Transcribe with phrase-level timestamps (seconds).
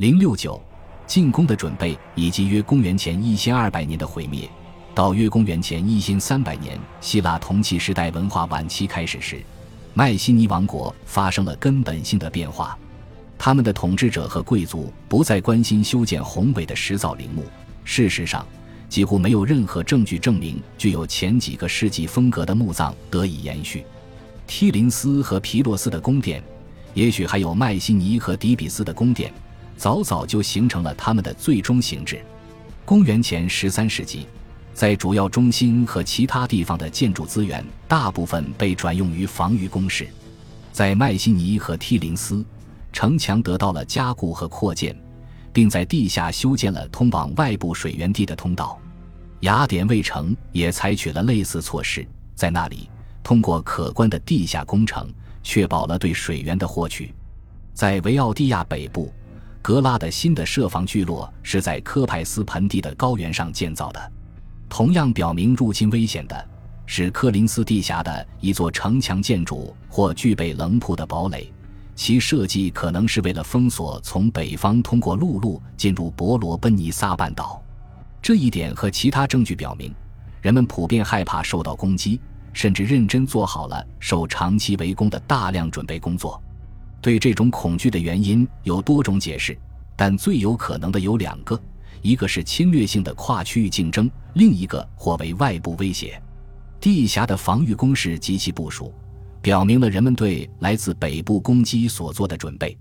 [0.00, 0.58] 零六九
[1.06, 4.48] 进攻的准备以及约公元前一千二百年的毁灭，
[4.94, 9.42] 到约公元前一千三百年希腊铜器时代文化晚期开始时，
[9.92, 12.78] 迈锡尼王国发生了根本性的变化。
[13.36, 17.44] 他们的统治者和贵族不再关心修建宏伟的石造陵墓。
[17.84, 18.46] 事实上，
[18.88, 23.84] 几乎没有任何证据证明具有前几个世纪风格的墓葬得以延续。
[24.46, 26.42] 梯林斯和皮洛斯的宫殿，
[26.94, 29.30] 也许还有迈锡尼和底比斯的宫殿。
[29.80, 32.22] 早早就形成了他们的最终形制。
[32.84, 34.26] 公元前十三世纪，
[34.74, 40.06] 在主要中心和其他地方的建筑资源大部分被转用于防御工事。
[40.70, 42.44] 在迈锡尼和梯林斯，
[42.92, 44.94] 城墙得到了加固和扩建，
[45.50, 48.78] 并在地下修建了通往外部水源地的通道。
[49.40, 52.90] 雅典卫城也采取了类似措施，在那里
[53.22, 55.10] 通过可观的地下工程，
[55.42, 57.14] 确保了对水源的获取。
[57.72, 59.10] 在维奥蒂亚北部。
[59.62, 64.12] 格拉的新的设防聚落是在科派斯盆地的高原上建造的。
[64.68, 66.48] 同样表明入侵危险的
[66.86, 71.52] 是科林斯地下的一座城墙建筑或具备棱铺的堡垒，
[71.94, 77.62] 其设计可能是为了封锁从北方通过陆路进入伯罗奔尼撒半岛。
[78.22, 79.94] 这一点和其他证据表明，
[80.40, 82.20] 人们普遍害怕受到攻击，
[82.52, 86.40] 甚至认真做好了受长期围攻的大量准备工作。
[87.00, 89.56] 对这种恐惧的原因有多种解释，
[89.96, 91.60] 但最有可能的有两个：
[92.02, 96.20] 一个是侵略性的跨区域竞争，另一个或为外部威胁。
[96.78, 98.92] 地峡的防御工事及其部署，
[99.42, 102.76] 表明了人们对来自北部攻击所做的准备。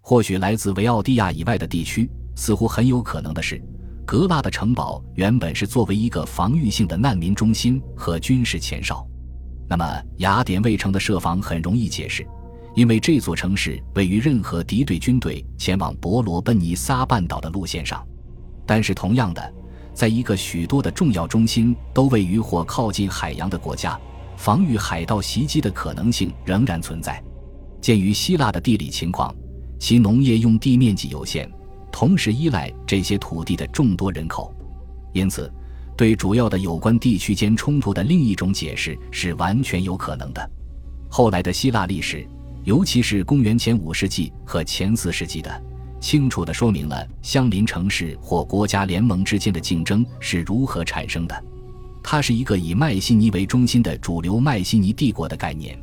[0.00, 3.62] 或许来自维奥蒂亚以外的地区，似乎很有可能的是，
[4.06, 9.06] 格拉的城堡原本是作为一个防御性的难民中心和军事前哨。
[9.66, 12.26] 那么，雅典卫城的设防很容易解释。
[12.74, 18.04] 因为这座城市位于任何敌对军队前往伯罗奔尼撒半岛的路线上，
[18.66, 19.54] 但是同样的，
[19.94, 23.98] 在一个许多的重要中心都位于或靠近海洋的国家，
[24.36, 27.22] 防御海盗袭击的可能性仍然存在。
[27.80, 29.32] 鉴于希腊的地理情况，
[29.78, 31.48] 其农业用地面积有限，
[31.92, 34.52] 同时依赖这些土地的众多人口，
[35.12, 35.48] 因此，
[35.96, 40.50] 对主要的有关地区间冲突的另一种解释是完全有可能的。
[41.08, 42.26] 后来的希腊历史。
[42.64, 45.62] 尤其是公元前五世纪和前四世纪的，
[46.00, 51.44] 清楚地说明了相邻城市或国家联盟之间的竞争是如何产生的。
[52.02, 55.78] 它是一个以迈锡尼为中心的主流迈锡尼帝国的概念，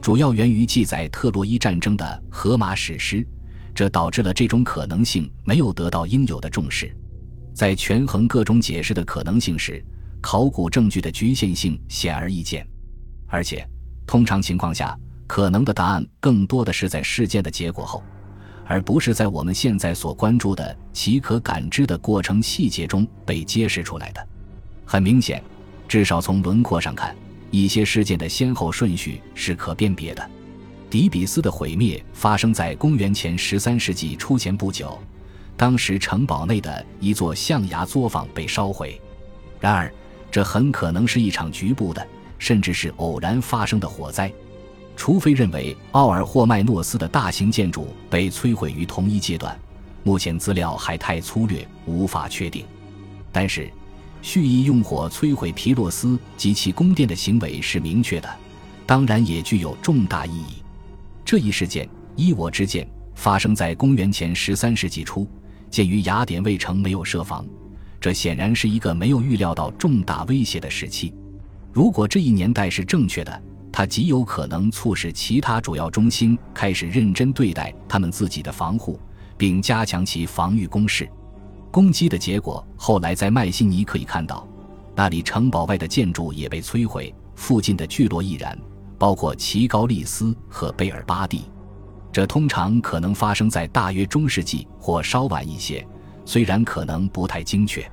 [0.00, 3.26] 主要源于记载特洛伊战争的荷马史诗，
[3.74, 6.94] 这导致了这种可能性没有得到应有的重视。
[7.52, 9.84] 在权衡各种解释的可能性时，
[10.22, 12.66] 考古证据的局限性显而易见，
[13.26, 13.68] 而且
[14.06, 14.98] 通常情况下。
[15.26, 18.02] 可能的答案更多的是在事件的结果后，
[18.66, 24.28] 而不是在我们现在所关注的其可感知的过程细节中被揭示出来的。
[24.84, 25.42] 很明显，
[25.88, 27.16] 至少从轮廓上看，
[27.50, 30.30] 一些事件的先后顺序是可辨别的。
[30.90, 34.98] 底比斯的毁灭发生在公元前十三世纪初前不久，
[35.56, 39.00] 当时城堡内的一座象牙作坊被烧毁。
[39.58, 39.90] 然而，
[40.30, 42.06] 这很可能是一场局部的，
[42.38, 44.30] 甚至是偶然发生的火灾。
[44.96, 49.58] 除非认为奥尔霍麦诺斯的大型建筑被摧毁于同一阶段，
[50.04, 52.64] 目前资料还太粗略，无法确定。
[53.32, 53.70] 但是，
[54.20, 58.28] 蓄意用火摧毁皮洛斯及其宫殿的行为是明确的，
[58.86, 60.62] 当然也具有重大意义。
[61.24, 65.26] 这一事件，依我之见，发生在公元前十三世纪初。
[65.70, 67.46] 鉴于雅典卫城没有设防，
[67.98, 71.14] 这显然是一个没有预料到重大威胁的时期。
[71.72, 73.42] 如果这一年代是正确的，
[73.72, 79.00] 它极有可能促使其他主要中心开始认真对待他们自己的防护，
[79.38, 81.08] 并加强其防御工事。
[81.70, 84.46] 攻击的结果后来在迈锡尼可以看到，
[84.94, 88.56] 那里城堡外的建筑也被摧毁，附近的聚落亦然，
[88.98, 91.44] 包括齐高利斯和贝尔巴蒂。
[92.12, 95.82] 这通常可能发生在大约中世纪或稍晚一些，
[96.26, 97.90] 虽然可能不太精确。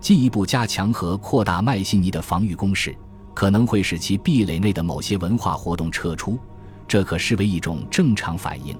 [0.00, 2.92] 进一步加强和扩大迈锡尼的防御工事。
[3.34, 6.38] 可能会使其壁垒内的某些文化活动撤出，
[6.86, 8.76] 这可视为一种正常反应。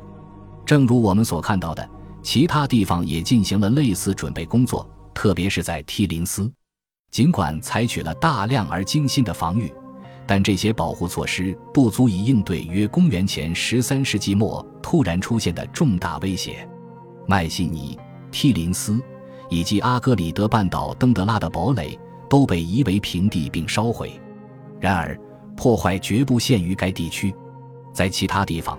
[0.65, 1.89] 正如我们所看到的，
[2.23, 6.51] 其他地方也进行了类似准备工作，特别是在梯林斯。
[7.11, 9.73] 尽管采取了大量而精心的防御，
[10.27, 16.67] 但这些保护措施不足以应对约公元前十三世纪末突然出现的重大威胁。
[17.27, 17.99] 麦西尼、
[18.31, 18.99] 梯林斯
[19.51, 21.99] 以及阿戈里德半岛登德拉的堡垒
[22.31, 24.19] 都被夷为平地并烧毁。
[24.83, 25.17] 然而，
[25.57, 27.33] 破坏绝不限于该地区，
[27.95, 28.77] 在其他地方，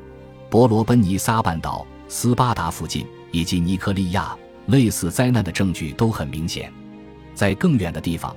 [0.50, 6.70] 伯罗奔尼撒半岛、斯巴达附近以及尼科利亚，类似灾难的证据都很明显。
[7.34, 8.36] 在更远的地方，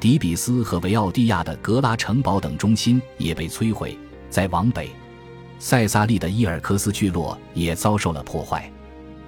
[0.00, 3.96] 迪比斯和维奥蒂亚的格拉城堡等中心也被摧毁。
[4.28, 4.90] 再往北，
[5.60, 8.68] 塞萨利的伊尔科斯聚落也遭受了破坏。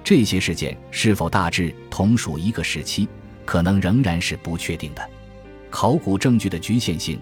[0.03, 3.07] 这些事件是否大致同属一个时期，
[3.45, 5.09] 可能仍然是不确定的。
[5.69, 7.17] 考古证据的局限性，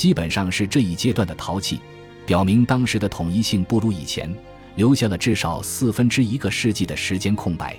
[0.00, 1.78] 基本上是这一阶段的陶器，
[2.24, 4.34] 表明当时的统一性不如以前，
[4.76, 7.78] 留下了至少四分之一个世纪的时间空白。